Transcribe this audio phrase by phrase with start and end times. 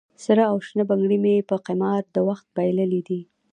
[0.25, 3.21] سره او شنه بنګړي مې په قمار د وخت بایللې دي